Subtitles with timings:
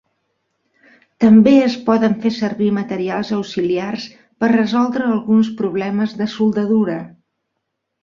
[1.25, 4.09] També es poden fer servir materials auxiliars
[4.43, 7.01] per resoldre alguns problemes de soldadura.